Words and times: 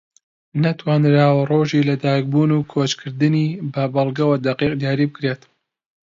نەتوانراوە 0.63 1.43
ڕۆژی 1.51 1.87
لە 1.89 1.95
دایک 2.03 2.25
بوون 2.31 2.51
و 2.53 2.67
کۆچکردنی 2.71 3.47
بە 3.71 3.83
بەڵگەوە 3.93 4.35
دەقیق 4.45 4.73
دیاری 4.81 5.09
بکرێت 5.11 5.41